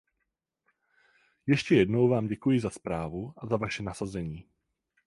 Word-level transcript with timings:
Ještě 1.47 1.75
jednou 1.75 2.07
vám 2.07 2.27
děkuji 2.27 2.59
za 2.59 2.69
zprávu 2.69 3.33
a 3.37 3.47
za 3.47 3.57
vaše 3.57 3.83
nasazení. 3.83 4.45